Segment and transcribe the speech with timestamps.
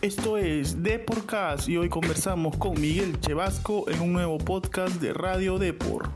[0.00, 5.58] Esto es Deporcast y hoy conversamos con Miguel Chevasco en un nuevo podcast de Radio
[5.58, 6.08] Depor.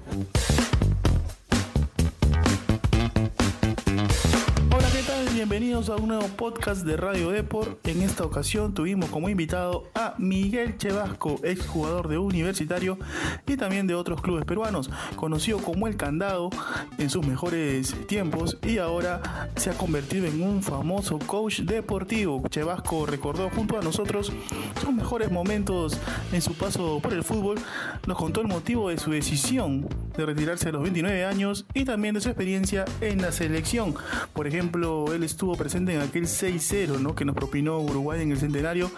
[5.42, 7.84] Bienvenidos a un nuevo podcast de Radio Deport.
[7.88, 12.96] En esta ocasión tuvimos como invitado a Miguel Chevasco, exjugador de Universitario
[13.44, 16.48] y también de otros clubes peruanos, conocido como El Candado
[16.96, 22.44] en sus mejores tiempos y ahora se ha convertido en un famoso coach deportivo.
[22.48, 24.32] Chevasco recordó junto a nosotros
[24.80, 25.98] sus mejores momentos
[26.32, 27.58] en su paso por el fútbol,
[28.06, 32.14] nos contó el motivo de su decisión de retirarse a los 29 años y también
[32.14, 33.96] de su experiencia en la selección.
[34.34, 37.14] Por ejemplo, él estuvo presente en aquel 6-0 ¿no?
[37.14, 38.90] que nos propinó Uruguay en el centenario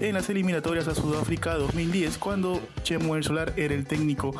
[0.00, 4.34] en las eliminatorias a Sudáfrica 2010, cuando Chemo El Solar era el técnico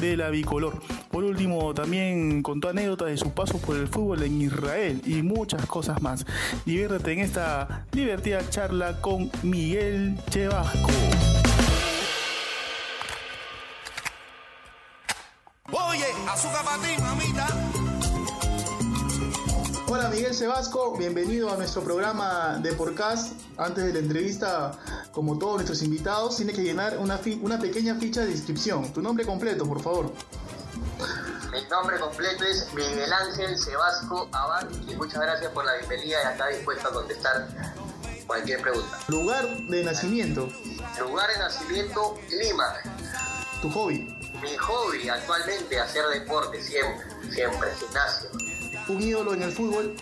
[0.00, 0.80] de la bicolor.
[1.10, 5.66] Por último, también contó anécdotas de su paso por el fútbol en Israel y muchas
[5.66, 6.26] cosas más.
[6.64, 10.90] Diviértete en esta divertida charla con Miguel Chevasco.
[15.72, 17.73] Oye, azúcar para ti, mamita.
[19.96, 23.32] Hola Miguel Sebasco, bienvenido a nuestro programa de podcast.
[23.56, 24.72] Antes de la entrevista,
[25.12, 28.92] como todos nuestros invitados, tiene que llenar una, una pequeña ficha de inscripción.
[28.92, 30.12] Tu nombre completo, por favor.
[31.52, 36.26] Mi nombre completo es Miguel Ángel Sebasco Abad y muchas gracias por la bienvenida y
[36.26, 37.46] acá dispuesto a contestar
[38.26, 38.98] cualquier pregunta.
[39.06, 40.48] Lugar de nacimiento.
[40.98, 42.74] Lugar de nacimiento, Lima.
[43.62, 44.12] Tu hobby.
[44.42, 48.43] Mi hobby actualmente, hacer deporte siempre, siempre, gimnasio
[48.88, 49.96] un ídolo en el fútbol?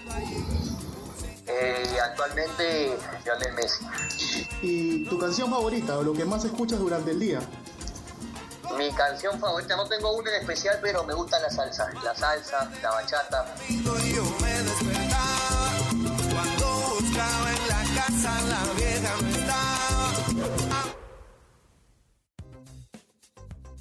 [1.47, 3.85] Eh, actualmente Lionel Messi.
[4.63, 7.41] ¿Y tu canción favorita o lo que más escuchas durante el día?
[8.77, 11.91] Mi canción favorita, no tengo una en especial, pero me gusta la salsa.
[12.03, 13.55] La salsa, la bachata.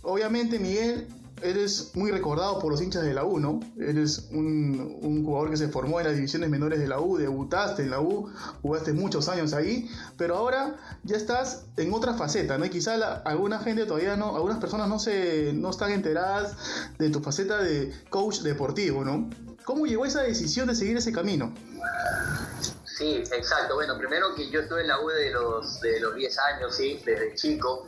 [0.04, 1.08] Obviamente, Miguel,
[1.42, 3.60] eres muy recordado por los hinchas de la U, ¿no?
[3.80, 7.92] Eres un, jugador que se formó en las divisiones menores de la U, debutaste en
[7.92, 8.30] la U,
[8.62, 12.66] jugaste muchos años ahí, pero ahora ya estás en otra faceta, ¿no?
[12.66, 16.56] Y quizá alguna gente todavía no, algunas personas no, se, no están enteradas
[16.98, 19.30] de tu faceta de coach deportivo, ¿no?
[19.64, 21.54] ¿Cómo llegó esa decisión de seguir ese camino?
[23.02, 23.74] Sí, exacto.
[23.74, 27.02] Bueno, primero que yo estuve en la U de los, de los 10 años, sí,
[27.04, 27.88] desde chico.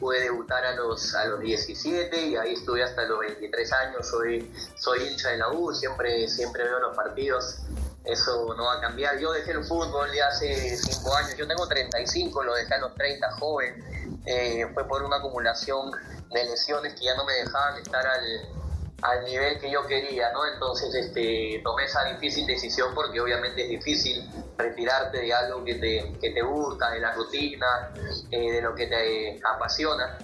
[0.00, 4.08] Pude debutar a los, a los 17 y ahí estuve hasta los 23 años.
[4.08, 7.58] Soy, soy hincha de la U, siempre, siempre veo los partidos.
[8.04, 9.18] Eso no va a cambiar.
[9.18, 11.36] Yo dejé el fútbol ya hace 5 años.
[11.36, 14.22] Yo tengo 35, lo dejé a los 30 joven.
[14.24, 15.90] Eh, fue por una acumulación
[16.30, 18.63] de lesiones que ya no me dejaban estar al,
[19.04, 20.46] al nivel que yo quería, ¿no?
[20.46, 24.26] Entonces este, tomé esa difícil decisión porque obviamente es difícil
[24.56, 27.92] retirarte de algo que te, que te gusta, de la rutina,
[28.30, 30.16] eh, de lo que te apasiona.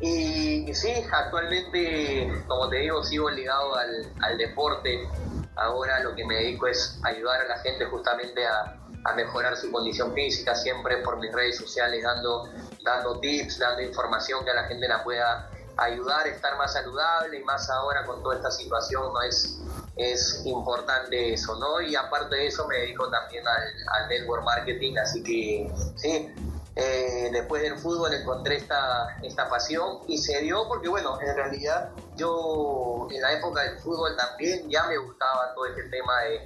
[0.00, 5.08] Y, sí, actualmente, como te digo, sigo ligado al, al, deporte.
[5.54, 9.70] Ahora lo que me dedico es ayudar a la gente justamente a, a mejorar su
[9.70, 12.48] condición física, siempre por mis redes sociales dando,
[12.82, 17.38] dando tips, dando información que a la gente la pueda ayudar a estar más saludable
[17.38, 19.58] y más ahora con toda esta situación no es,
[19.96, 21.80] es importante eso, ¿no?
[21.80, 26.34] Y aparte de eso me dedico también al, network marketing, así que sí,
[26.76, 31.90] eh, después del fútbol encontré esta, esta pasión y se dio porque, bueno, en realidad
[32.16, 36.44] yo en la época del fútbol también ya me gustaba todo este tema de,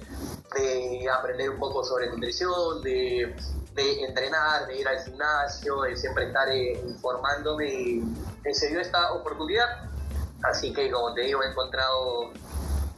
[0.59, 3.35] de aprender un poco sobre nutrición, de
[3.75, 8.03] de entrenar, de ir al gimnasio, de siempre estar eh, informándome y
[8.53, 9.67] se dio esta oportunidad.
[10.43, 12.31] Así que como te digo, he encontrado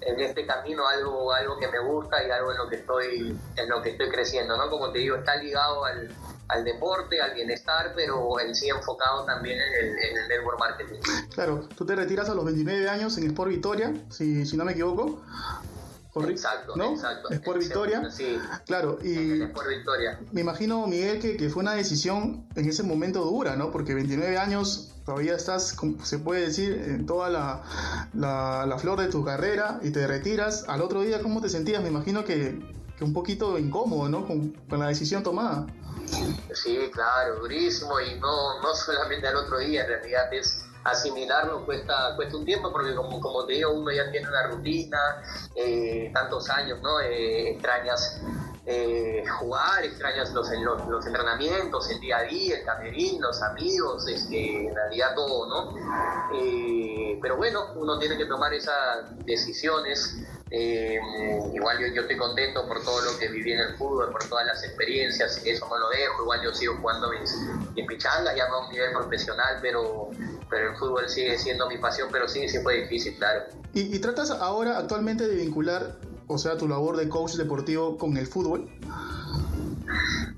[0.02, 3.70] en este camino algo, algo que me gusta y algo en lo que estoy, en
[3.70, 4.70] lo que estoy creciendo, ¿no?
[4.70, 6.10] Como te digo, está ligado al,
[6.50, 11.00] al deporte, al bienestar, pero en sí enfocado también en el, en el network marketing.
[11.34, 14.74] Claro, tú te retiras a los 29 años en Sport Victoria, si, si no me
[14.74, 15.22] equivoco.
[16.26, 16.94] Exacto, ¿no?
[16.94, 17.30] exacto.
[17.30, 18.10] Es por Victoria.
[18.10, 18.40] Sí.
[18.66, 19.42] Claro, y.
[19.42, 20.20] Es por Victoria.
[20.32, 23.72] Me imagino, Miguel, que, que, fue una decisión en ese momento dura, ¿no?
[23.72, 27.64] Porque 29 años todavía estás, se puede decir, en toda la,
[28.14, 30.66] la, flor de tu carrera y te retiras.
[30.68, 31.82] Al otro día, ¿cómo te sentías?
[31.82, 32.60] Me imagino que,
[32.98, 34.28] que un poquito incómodo, ¿no?
[34.28, 35.66] Con, con, la decisión tomada.
[36.54, 38.02] Sí, claro, durísimo.
[38.02, 42.72] Y no, no solamente al otro día, en realidad es asimilarlo cuesta, cuesta un tiempo
[42.72, 44.98] porque como, como te digo, uno ya tiene una rutina,
[45.56, 47.00] eh, tantos años, ¿no?
[47.02, 48.22] Eh, extrañas
[48.66, 50.50] eh, jugar, extrañas los,
[50.88, 55.74] los, entrenamientos, el día a día, el camerín, los amigos, este, en realidad todo, ¿no?
[57.20, 60.18] pero bueno, uno tiene que tomar esas decisiones
[60.52, 64.46] igual yo, yo estoy contento por todo lo que viví en el fútbol, por todas
[64.46, 67.36] las experiencias, eso no lo dejo, igual yo sigo jugando mis,
[67.76, 70.12] mis pichangas, ya no a un nivel profesional, pero,
[70.50, 73.46] pero el fútbol sigue siendo mi pasión, pero sí, sí fue difícil, claro.
[73.74, 75.98] ¿Y, y tratas ahora actualmente de vincular,
[76.28, 78.70] o sea, tu labor de coach deportivo con el fútbol?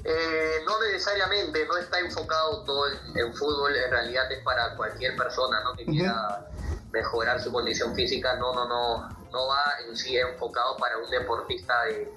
[0.04, 2.86] Eh, no necesariamente, no está enfocado todo
[3.16, 5.76] en, fútbol, en realidad es para cualquier persona ¿no?
[5.76, 6.48] que quiera
[6.92, 11.84] mejorar su condición física, no, no, no, no va en sí enfocado para un deportista
[11.84, 12.12] de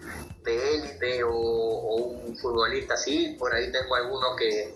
[0.44, 1.96] de élite o, o
[2.26, 4.74] un futbolista así, por ahí tengo algunos que,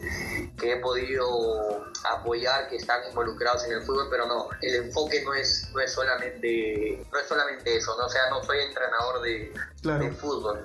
[0.58, 5.34] que he podido apoyar que están involucrados en el fútbol, pero no, el enfoque no
[5.34, 8.06] es, no es solamente, no es solamente eso, ¿no?
[8.06, 9.52] o sea, no soy entrenador de,
[9.82, 10.04] Claro.
[10.04, 10.64] de fútbol.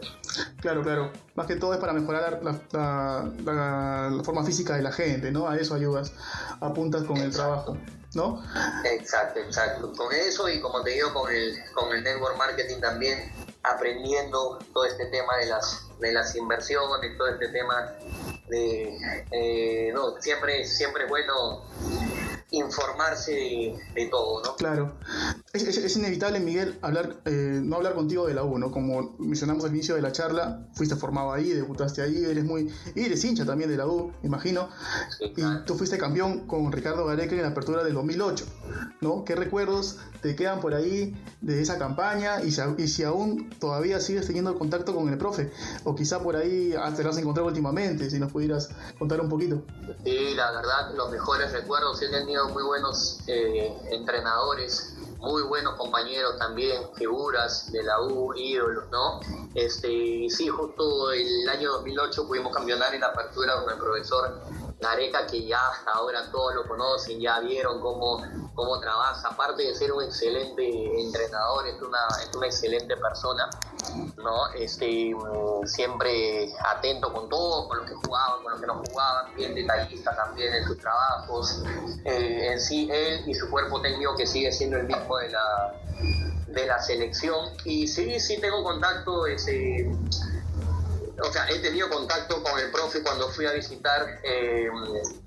[0.61, 1.11] Claro, claro.
[1.35, 5.31] Más que todo es para mejorar la, la- la- la forma física de la gente,
[5.31, 5.47] ¿no?
[5.49, 6.13] A eso ayudas,
[6.59, 7.75] apuntas con el trabajo,
[8.13, 8.43] ¿no?
[8.85, 9.91] Exacto, exacto.
[9.97, 13.31] Con eso y como te digo, con el, con el network marketing también,
[13.63, 17.91] aprendiendo todo este tema de las, de las inversiones, todo este tema
[18.47, 18.97] de...
[19.31, 21.63] eh, no, siempre, siempre es bueno
[22.51, 24.55] informarse de, de todo, ¿no?
[24.55, 24.93] Claro.
[25.53, 28.71] Es, es- es inevitable, Miguel, hablar, eh, no hablar contigo de la U, ¿no?
[28.71, 32.73] Como mencionamos al inicio de la charla, fuiste formado ahí, debutaste ahí, eres muy...
[32.95, 34.69] Y eres hincha también de la U, imagino.
[35.17, 38.45] Sí, Y tú fuiste campeón con Ricardo Gareca en la apertura del 2008,
[39.01, 39.25] ¿no?
[39.25, 43.99] ¿Qué recuerdos te quedan por ahí de esa campaña y si, y si aún todavía
[43.99, 45.51] sigues teniendo contacto con el profe?
[45.83, 49.27] O quizá por ahí ah, te lo has encontrado últimamente, si nos pudieras contar un
[49.27, 49.63] poquito.
[50.05, 52.01] Sí, la verdad, los mejores recuerdos.
[52.01, 58.85] He tenido muy buenos eh, entrenadores, muy buenos compañeros también, figuras de la U, ídolos,
[58.91, 59.19] ¿no?
[59.53, 64.41] Este, sí, justo el año 2008 pudimos campeonar en la apertura con el profesor
[64.81, 68.19] Gareca, que ya hasta ahora todos lo conocen, ya vieron cómo,
[68.55, 69.27] cómo trabaja.
[69.27, 73.47] Aparte de ser un excelente entrenador, es una, es una excelente persona.
[74.17, 74.51] ¿no?
[74.53, 75.13] Este,
[75.65, 80.15] siempre atento con todos, con los que jugaban, con los que no jugaban, bien detallista
[80.15, 81.63] también en sus trabajos.
[82.05, 85.73] Eh, en sí, él y su cuerpo técnico que sigue siendo el mismo de la,
[86.47, 87.49] de la selección.
[87.65, 89.91] Y sí, sí tengo contacto, ese,
[91.31, 94.67] o sea, he tenido contacto con el profe cuando fui a visitar, eh,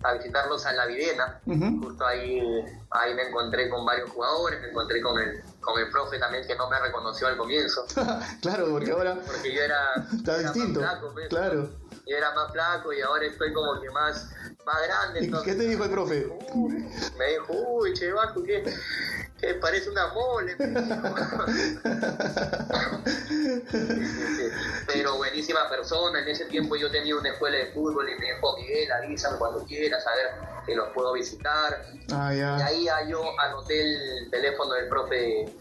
[0.03, 1.41] a visitarlos a la Videna.
[1.47, 2.43] Justo ahí,
[2.91, 6.57] ahí me encontré con varios jugadores, me encontré con el, con el profe también que
[6.57, 7.87] no me reconoció al comienzo,
[8.43, 10.81] claro, porque ahora porque yo era, está era distinto.
[10.83, 11.29] más flaco, pues.
[11.29, 11.71] Claro.
[12.07, 14.29] yo era más flaco y ahora estoy como que más,
[14.67, 15.21] más grande.
[15.23, 16.27] ¿Y Entonces, qué te dijo el profe?
[16.53, 16.87] Uy,
[17.17, 18.43] me dijo, uy, che, Vasco,
[19.61, 20.57] parece una mole.
[23.71, 24.49] Sí, sí.
[24.87, 26.21] Pero buenísima persona.
[26.21, 29.65] En ese tiempo yo tenía una escuela de fútbol y me dijo, Miguel, avísame cuando
[29.65, 30.27] quieras, a ver
[30.67, 31.85] si los puedo visitar.
[32.13, 32.57] Ah, Y ya.
[32.67, 35.53] ahí ya yo anoté el teléfono del profe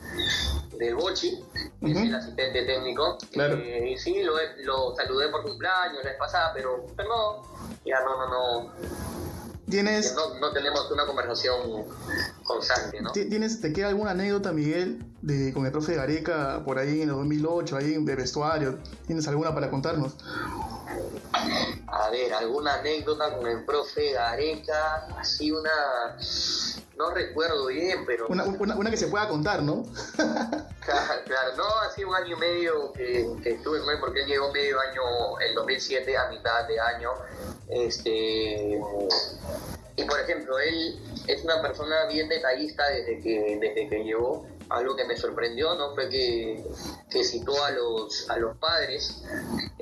[0.77, 1.43] del Bochi,
[1.81, 3.17] que es el asistente técnico.
[3.31, 3.55] Claro.
[3.57, 4.33] Eh, y sí, lo,
[4.63, 7.41] lo saludé por cumpleaños la vez pasada, pero, pero no,
[7.85, 8.29] ya no, no,
[8.63, 8.73] no,
[9.69, 11.85] ¿Tienes, no, no tenemos una conversación
[12.43, 13.11] constante, ¿no?
[13.11, 17.09] ti- ¿Tienes, ¿Te queda alguna anécdota, Miguel, de, con el profe Gareca por ahí en
[17.09, 18.79] el 2008, ahí de vestuario?
[19.07, 20.15] ¿Tienes alguna para contarnos?
[21.87, 25.69] A ver, alguna anécdota con el profe Gareca, así una...
[26.97, 28.27] No recuerdo bien, pero...
[28.27, 29.83] Una, una, una que se pueda contar, ¿no?
[30.83, 34.27] Claro, claro, no, así un año y medio que, que estuve con él, porque él
[34.27, 37.09] llegó medio año, el 2007, a mitad de año.
[37.69, 38.81] Este,
[39.95, 44.47] y por ejemplo, él es una persona bien detallista desde que, desde que llegó.
[44.69, 45.93] Algo que me sorprendió, ¿no?
[45.93, 46.63] Fue que,
[47.11, 49.23] que citó a los, a los padres,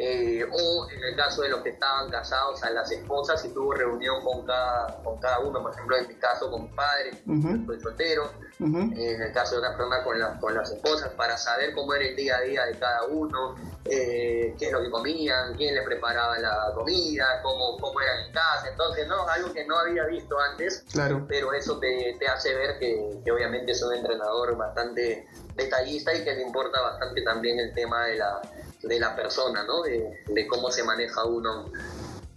[0.03, 3.73] eh, o en el caso de los que estaban casados, a las esposas, y tuvo
[3.73, 5.61] reunión con cada, con cada uno.
[5.61, 7.65] Por ejemplo, en mi caso, con mi padre, Ujú.
[7.67, 11.73] soy soltero en el caso de una persona con, la- con las esposas, para saber
[11.73, 13.55] cómo era el día a día de cada uno,
[13.85, 18.33] eh, qué es lo que comían, quién les preparaba la comida, cómo, cómo eran en
[18.33, 18.69] casa.
[18.69, 21.25] Entonces, no, algo que no había visto antes, Claro.
[21.27, 26.23] pero eso te, te hace ver que, que obviamente es un entrenador bastante detallista y
[26.23, 28.41] que le importa bastante también el tema de la,
[28.83, 29.81] de la persona, ¿no?
[29.83, 31.71] De, de cómo se maneja uno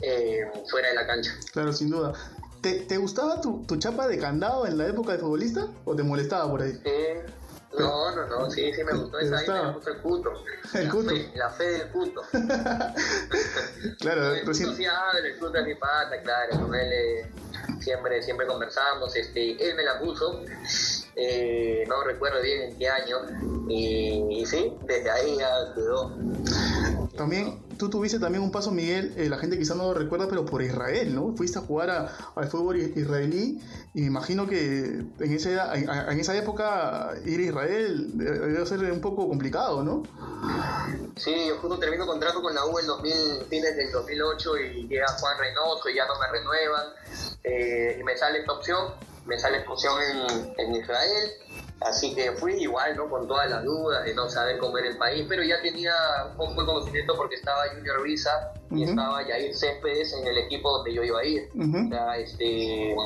[0.00, 1.30] eh, fuera de la cancha.
[1.52, 2.12] Claro, sin duda.
[2.60, 5.66] ¿Te, te gustaba tu, tu chapa de candado en la época de futbolista?
[5.84, 6.72] ¿O te molestaba por ahí?
[6.72, 7.32] Sí.
[7.78, 10.30] No, no, no, sí, sí me gustó ¿Te esa ahí, me gustó el puto.
[10.74, 11.08] El la cuto.
[11.10, 12.22] Fe, la fe del puto.
[13.98, 14.74] Claro, el recién.
[14.76, 17.30] sí habla, el puto es mi pata, claro, con él eh,
[17.80, 20.40] siempre, siempre conversamos, este, él me la puso,
[21.16, 23.16] eh, no recuerdo bien en qué año,
[23.68, 26.12] y, y sí, desde ahí ya quedó.
[27.16, 30.44] También, tú tuviste también un paso, Miguel, eh, la gente quizás no lo recuerda, pero
[30.44, 31.32] por Israel, ¿no?
[31.36, 33.60] Fuiste a jugar a- al fútbol israelí
[33.94, 34.84] y me imagino que
[35.20, 40.02] en, ese, en, en esa época ir a Israel debe ser un poco complicado, ¿no?
[41.16, 43.12] Sí, yo justo termino contrato con la U en 2000,
[43.48, 46.86] fines del 2008 y llega Juan Reynoso y ya no me renuevan.
[47.44, 48.88] Eh, y me sale esta opción,
[49.26, 51.30] me sale esta opción en, en Israel.
[51.80, 53.10] Así que fui igual, ¿no?
[53.10, 55.92] Con todas las dudas de no saber cómo era el país, pero ya tenía
[56.30, 58.30] un poco de conocimiento porque estaba Junior Visa
[58.70, 58.90] y Ujú.
[58.90, 61.50] estaba Yair Céspedes en el equipo donde yo iba a ir.
[61.54, 61.86] Ujú.
[61.86, 62.96] O sea, este,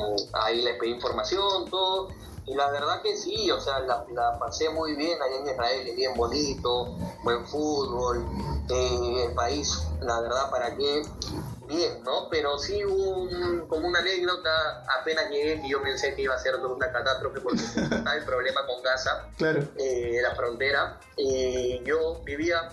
[0.43, 2.09] ahí les pedí información, todo.
[2.45, 5.87] Y la verdad que sí, o sea, la, la pasé muy bien allá en Israel,
[5.87, 8.25] es bien bonito, buen fútbol,
[8.69, 11.03] eh, el país, la verdad, para qué,
[11.69, 12.27] bien, ¿no?
[12.29, 16.39] Pero sí hubo un, como una anécdota, apenas llegué, que yo pensé que iba a
[16.39, 19.63] ser una catástrofe porque estaba el problema con Gaza, Claro.
[19.77, 20.99] eh, la frontera.
[21.15, 22.69] Y yo vivía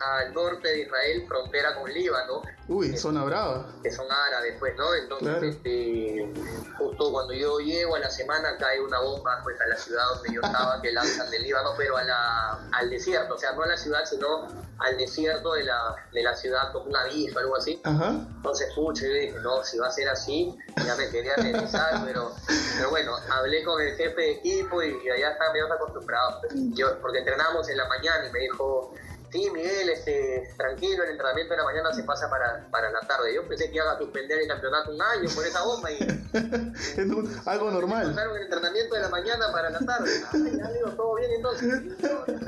[0.00, 3.66] al norte de Israel, frontera con Líbano, Uy, zona brava.
[3.82, 4.94] que son árabes, pues, ¿no?
[4.94, 5.46] Entonces, Claro.
[5.46, 6.34] este,
[6.78, 10.32] justo cuando yo llego a la semana cae una bomba, pues, a la ciudad donde
[10.34, 13.66] yo estaba, que lanzan del Líbano, pero a la, al desierto, o sea, no a
[13.66, 14.48] la ciudad, sino
[14.78, 17.80] al desierto de la, de la ciudad, como una villa o algo así.
[17.84, 18.08] Ajá.
[18.36, 22.32] Entonces, pucha, yo dije, no, si va a ser así, ya me quería regresar, pero,
[22.76, 26.42] pero bueno, hablé con el jefe de equipo y allá están medio acostumbrados.
[26.74, 28.92] Yo, porque entrenamos en la mañana y me dijo,
[29.34, 33.34] sí, Miguel, este, tranquilo, el entrenamiento de la mañana se pasa para, para la tarde.
[33.34, 35.98] Yo pensé que iba a suspender el campeonato un año por esa bomba y
[36.96, 38.06] Es un- algo normal.
[38.10, 40.10] pasaron el entrenamiento de la mañana para la tarde.
[40.32, 41.82] Ay, ya digo, todo bien entonces.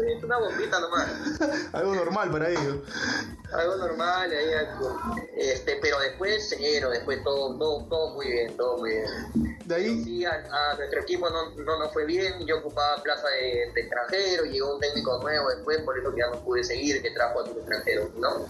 [0.06, 1.06] Es una bombita nomás.
[1.72, 2.76] Algo normal para ellos.
[3.52, 4.50] algo normal ahí
[5.36, 10.04] este pero después cero después todo todo todo muy bien todo muy bien De ahí,
[10.04, 14.74] sí a, nuestro equipo no, no nos fue bien yo ocupaba plaza de, extranjero llegó
[14.74, 18.08] un técnico nuevo después por eso ya no pude seguir que trajo a tu extranjero
[18.16, 18.46] no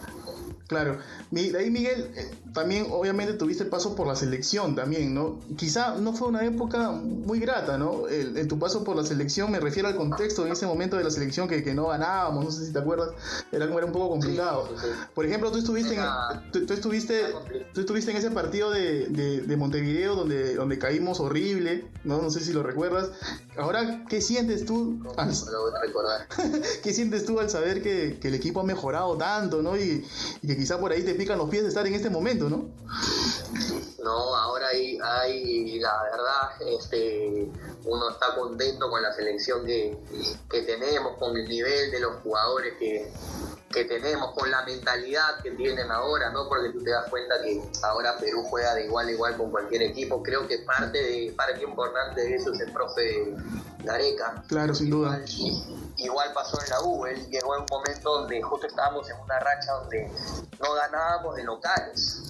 [0.67, 0.99] claro.
[1.31, 5.39] De ahí, Miguel, eh, también obviamente tuviste paso por la selección también, ¿no?
[5.57, 8.09] Quizá no fue una época muy grata, ¿no?
[8.09, 11.05] El- en tu paso por la selección, me refiero al contexto en ese momento de
[11.05, 13.11] la selección que, que no ganábamos, no sé si te acuerdas,
[13.53, 14.69] era, era un poco complicado.
[14.71, 14.99] Sí, sí, sí.
[15.15, 16.03] Por ejemplo, tú estuviste, en,
[16.53, 17.21] tú, tú estuviste,
[17.73, 22.23] tú estuviste en ese partido de, de- de Montevideo donde, donde caímos horrible, ¿no?
[22.23, 23.11] No sé si lo recuerdas.
[23.59, 26.27] Ahora, ¿qué sientes tú al, no lo voy a recordar
[26.83, 29.77] ¿Qué sientes tú al saber que, que el equipo ha mejorado tanto, ¿no?
[29.77, 30.05] Y,
[30.43, 32.69] y que quizá por ahí te pican los pies de estar en este momento, ¿no?
[34.03, 37.49] No, ahora hay, hay, la verdad, este,
[37.85, 39.97] uno está contento con la selección que,
[40.49, 43.11] que tenemos, con el nivel de los jugadores que,
[43.71, 46.49] que tenemos, con la mentalidad que tienen ahora, ¿no?
[46.49, 49.83] Porque tú te das cuenta que ahora Perú juega de igual a igual con cualquier
[49.83, 50.23] equipo.
[50.23, 53.35] Creo que parte de parte importante de eso es el profe
[53.83, 54.43] Gareca.
[54.49, 55.21] Claro, sin duda.
[55.27, 59.21] Igual, igual pasó en la U, él llegó en un momento donde justo estábamos en
[59.21, 60.11] una racha donde
[60.61, 62.23] no ganábamos de locales.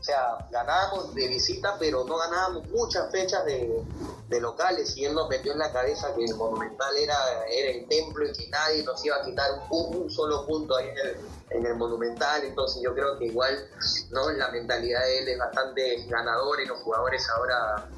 [0.00, 3.84] O sea, ganábamos de visita, pero no ganábamos muchas fechas de,
[4.32, 4.96] de locales.
[4.96, 7.16] Y él nos metió en la cabeza que el Monumental era,
[7.48, 10.98] era el templo y que nadie nos iba a quitar un, solo punto ahí en
[10.98, 11.16] el,
[11.50, 12.42] en el Monumental.
[12.44, 13.68] Entonces yo creo que igual
[14.10, 17.88] no la mentalidad de él es bastante ganadora y los jugadores ahora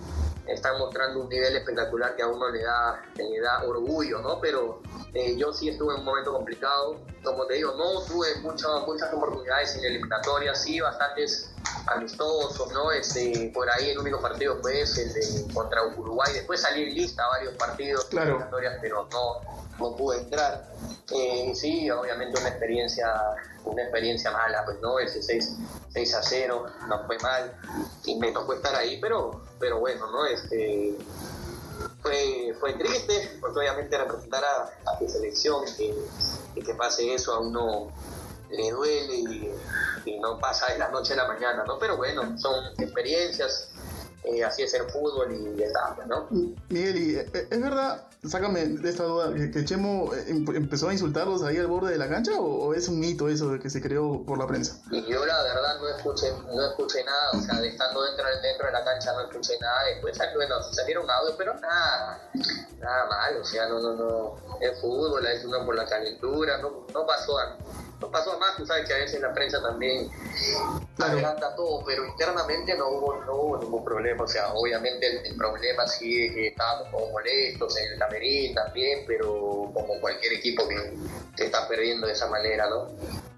[0.47, 4.41] están mostrando un nivel espectacular que a uno le da, le da orgullo, ¿no?
[4.41, 4.81] Pero
[5.15, 7.01] eh, yo sí estuve en un momento complicado.
[7.23, 11.51] Como te digo, no tuve muchas muchas oportunidades en eliminatorias, sí, bastantes
[11.87, 12.91] amistosos, ¿no?
[12.93, 15.13] Este, por ahí el único partido fue ese, el
[15.49, 16.33] de contra Uruguay.
[16.33, 18.31] Después salí en lista varios partidos Claro.
[18.31, 19.41] eliminatorias, pero no,
[19.79, 20.73] no pude entrar.
[21.11, 23.07] Eh, sí, obviamente una experiencia,
[23.65, 25.57] una experiencia mala, pues no, ese 6,
[25.93, 27.53] 6 a 0, nos fue mal
[28.05, 30.27] y me tocó estar ahí, pero, pero bueno, ¿no?
[30.27, 30.97] Este,
[32.03, 35.95] fue, fue triste, porque obviamente representar a, tu selección que,
[36.55, 37.93] y que pase eso a uno
[38.51, 39.51] le duele y,
[40.05, 41.79] y no pasa de la noche a la mañana, ¿no?
[41.79, 43.71] Pero bueno, son experiencias,
[44.25, 46.27] eh, así es el fútbol y está, pues, ¿no?
[46.69, 50.93] Miguel, y, eh, ¿es verdad, sácame de esta duda, que, Chemo eh, em- empezó a
[50.93, 53.81] insultarlos ahí al borde de la cancha o, es un mito eso de que se
[53.81, 54.81] creó por la prensa?
[54.91, 58.67] Y yo la verdad no escuché, no escuché nada, o sea, de estando dentro, dentro
[58.67, 62.31] de la cancha no escuché nada, después bueno, salieron audios, pero nada,
[62.81, 66.87] nada mal, o sea, no, no, no, es fútbol, es uno por la calentura, no,
[66.93, 67.57] no pasó a,
[68.11, 70.11] pasó más, tú sabes que a veces la prensa también
[70.99, 75.37] adelanta todo, pero internamente no hubo, no hubo ningún problema, o sea, obviamente el, el
[75.37, 80.67] problema sí es que estábamos como molestos en el camerín también, pero como cualquier equipo
[80.69, 80.95] que,
[81.37, 82.89] que está perdiendo de esa manera, ¿no?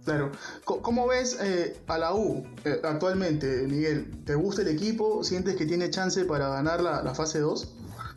[0.05, 0.31] Claro.
[0.65, 4.25] ¿Cómo ves eh, a la U eh, actualmente, Miguel?
[4.25, 5.25] ¿Te gusta el equipo?
[5.25, 7.69] ¿Sientes que tiene chance para ganar la, la fase 2?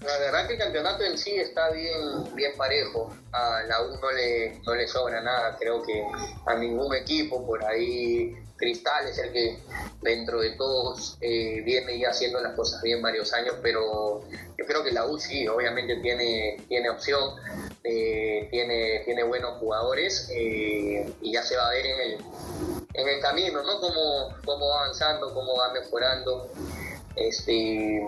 [0.02, 3.14] La verdad que el campeonato en sí está bien, bien parejo.
[3.34, 6.04] A la U no le, no le sobra nada, creo que
[6.46, 8.36] a ningún equipo por ahí.
[8.56, 9.58] Cristal es el que
[10.02, 14.22] dentro de todos eh, viene ya haciendo las cosas bien varios años, pero
[14.58, 17.36] yo creo que la U sí, obviamente tiene, tiene opción,
[17.86, 22.18] eh, tiene, tiene buenos jugadores eh, y ya se va a ver en el,
[22.96, 23.80] en el camino, ¿no?
[23.80, 26.52] Cómo, cómo va avanzando, cómo va mejorando.
[27.16, 28.06] Este,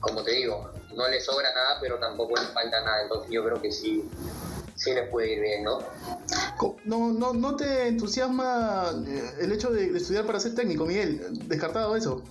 [0.00, 3.02] como te digo, no le sobra nada, pero tampoco le falta nada.
[3.02, 4.08] Entonces yo creo que sí,
[4.74, 5.78] sí le puede ir bien, ¿no?
[6.84, 11.20] ¿No, no, no te entusiasma eh, el hecho de, de estudiar para ser técnico, Miguel?
[11.48, 12.22] ¿Descartado eso?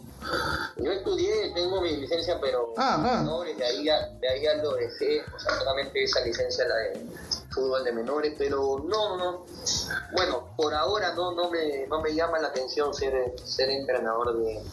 [0.78, 3.18] Yo estudié, tengo mi licencia, pero Ah, ah.
[3.22, 6.76] menores, de ahí, ya, de ahí ya lo dejé, o sea, solamente esa licencia, la
[6.76, 7.06] de
[7.52, 9.46] fútbol de menores, pero no, no, no.
[10.14, 14.64] Bueno, por ahora no, no, me, no me llama la atención ser, ser entrenador de,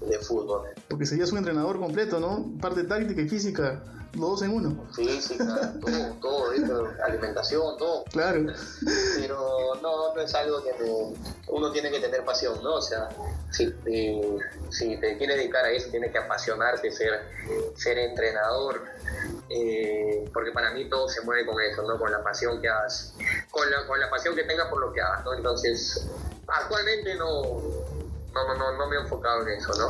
[0.00, 0.68] de fútbol.
[0.88, 2.52] Porque serías un entrenador completo, ¿no?
[2.60, 3.82] Parte táctica y física,
[4.14, 4.86] los dos en uno.
[4.94, 8.04] Física, todo, todo, esto, alimentación, todo.
[8.10, 8.46] Claro.
[9.16, 11.14] pero no, no es algo que me-
[11.48, 12.76] uno tiene que tener pasión, ¿no?
[12.76, 13.08] O sea,
[13.50, 14.38] si te,
[14.70, 17.20] si te quieres dedicar a eso, tienes que apasionarte, ser,
[17.76, 18.82] ser entrenador,
[19.48, 21.98] eh, porque para mí todo se mueve con eso, ¿no?
[21.98, 23.14] Con la pasión que hagas,
[23.50, 25.34] con la, con la pasión que tengas por lo que hagas, ¿no?
[25.34, 26.04] Entonces,
[26.46, 27.60] actualmente no,
[28.34, 29.86] no, no, no, no me he enfocado en eso, ¿no?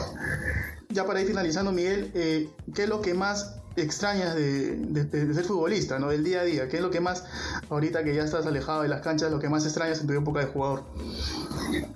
[0.89, 5.35] Ya para ir finalizando, Miguel, eh, ¿qué es lo que más extrañas de, de- de
[5.35, 6.09] ser futbolista, ¿no?
[6.09, 6.69] Del día a día.
[6.69, 7.25] ¿Qué es lo que más,
[7.71, 10.41] ahorita que ya estás alejado de las canchas, lo que más extrañas en tu época
[10.41, 10.83] de jugador?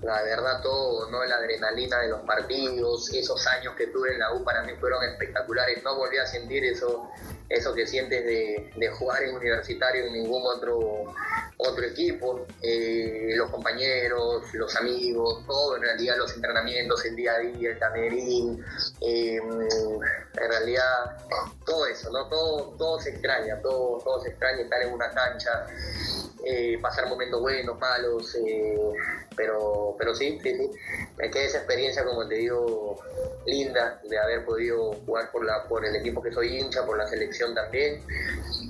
[0.03, 1.25] La verdad, todo, ¿no?
[1.25, 5.03] La adrenalina de los partidos, esos años que tuve en la U para mí fueron
[5.05, 5.83] espectaculares.
[5.83, 7.11] No volví a sentir eso,
[7.49, 11.15] eso que sientes de, jugar en universitario en ningún otro,
[11.57, 12.47] otro equipo.
[12.63, 17.79] Eh, los compañeros, los amigos, todo en realidad, los entrenamientos, el día a día, el
[17.79, 18.65] camerín,
[19.01, 21.17] eh, en realidad,
[21.65, 22.29] todo eso, ¿no?
[22.29, 25.67] Todo, todo se extraña, todo, todo se extraña estar en una cancha,
[26.47, 28.79] eh, pasar momentos buenos, malos, eh,
[29.37, 30.39] pero, pero sí,
[31.17, 33.01] me queda esa experiencia, como te digo,
[33.47, 37.07] linda de haber podido jugar por, la, por el equipo que soy hincha, por la
[37.07, 38.03] selección también,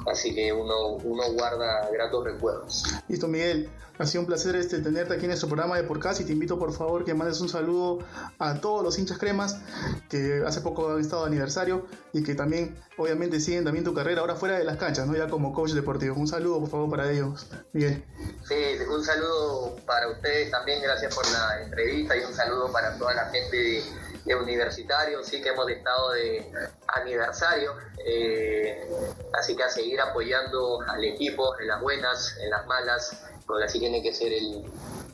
[0.06, 2.84] así que uno, uno guarda gratos recuerdos.
[3.08, 3.68] Listo, Miguel.
[3.96, 6.58] Ha sido un placer este, tenerte aquí en nuestro programa de Podcast y te invito
[6.58, 8.00] por favor que mandes un saludo
[8.40, 9.60] a todos los hinchas cremas
[10.08, 14.22] que hace poco han estado de aniversario y que también obviamente siguen también tu carrera
[14.22, 15.14] ahora fuera de las canchas, ¿no?
[15.16, 16.16] Ya como coach deportivo.
[16.16, 18.04] Un saludo por favor para ellos, Miguel.
[18.46, 18.54] Sí,
[18.88, 23.26] un saludo para ustedes también, gracias por la entrevista y un saludo para toda la
[23.30, 23.82] gente de,
[24.24, 26.52] de Universitario, sí que hemos estado de
[26.88, 27.72] aniversario,
[28.06, 28.88] eh,
[29.32, 33.80] así que a seguir apoyando al equipo en las buenas, en las malas, porque así
[33.80, 34.64] tiene que ser el,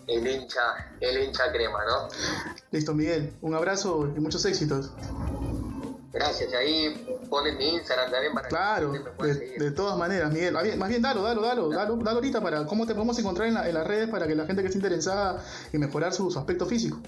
[0.07, 2.09] el hincha, el hincha crema, ¿no?
[2.71, 3.33] Listo, Miguel.
[3.41, 4.91] Un abrazo y muchos éxitos.
[6.13, 9.59] Gracias, ahí ponen mi Instagram también para Claro, que me pueda de, seguir.
[9.63, 10.53] de todas maneras, Miguel.
[10.53, 13.47] Más bien, más bien dalo, dalo, dalo, dalo, dalo ahorita para cómo te podemos encontrar
[13.47, 16.29] en, la- en las redes para que la gente que esté interesada en mejorar su,
[16.31, 16.99] su aspecto físico.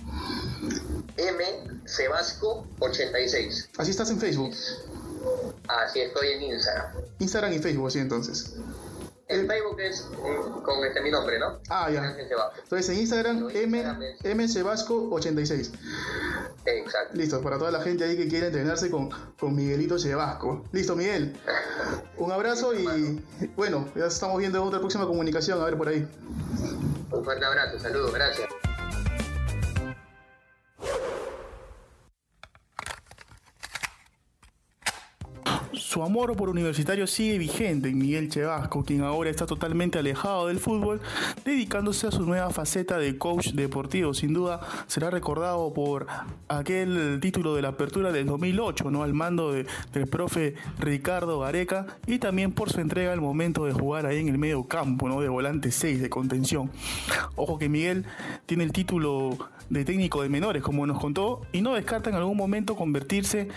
[1.16, 1.44] M
[1.84, 3.70] Sebasco 86.
[3.76, 4.54] Así estás en Facebook,
[5.68, 6.86] Así estoy en Instagram.
[7.18, 8.54] Instagram y Facebook, así entonces.
[9.32, 11.60] El Facebook es eh, con este mi nombre, ¿no?
[11.68, 12.14] Ah, ya.
[12.62, 15.72] Entonces en Instagram, M, M Sebasco 86.
[16.64, 17.16] Exacto.
[17.16, 20.64] Listo, para toda la gente ahí que quiere entrenarse con, con Miguelito Sebasco.
[20.72, 21.34] Listo, Miguel.
[22.18, 23.22] Un abrazo y
[23.56, 26.06] bueno, ya estamos viendo en otra próxima comunicación, a ver por ahí.
[27.10, 28.51] Un fuerte abrazo, saludos, gracias.
[35.92, 40.58] Su amor por Universitario sigue vigente en Miguel Chevasco, quien ahora está totalmente alejado del
[40.58, 41.02] fútbol,
[41.44, 44.14] dedicándose a su nueva faceta de coach deportivo.
[44.14, 46.06] Sin duda será recordado por
[46.48, 49.02] aquel título de la apertura del 2008, ¿no?
[49.02, 53.74] al mando de- del profe Ricardo Gareca, y también por su entrega al momento de
[53.74, 55.20] jugar ahí en el medio campo, ¿no?
[55.20, 56.70] de volante 6 de contención.
[57.36, 58.06] Ojo que Miguel
[58.46, 59.36] tiene el título
[59.72, 63.48] de técnico de menores, como nos contó, y no descarta en algún momento convertirse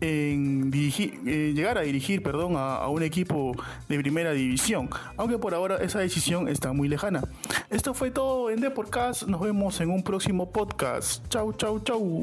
[0.00, 3.52] en dirigir, eh, llegar a dirigir perdón, a, un equipo
[3.86, 4.88] de primera división,
[5.18, 7.22] aunque por ahora esa decisión está muy lejana.
[7.68, 8.72] Esto fue todo en The
[9.26, 11.28] nos vemos en un próximo podcast.
[11.28, 12.22] Chau, chau, chau.